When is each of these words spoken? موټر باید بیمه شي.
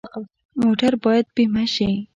موټر 0.61 0.93
باید 1.03 1.25
بیمه 1.35 1.63
شي. 1.73 1.91